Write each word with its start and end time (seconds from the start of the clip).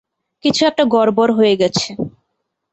কিছু 0.43 0.61
একটা 0.65 0.83
গড়বড় 0.93 1.31
হয়ে 1.33 1.55
গেছে। 1.55 1.89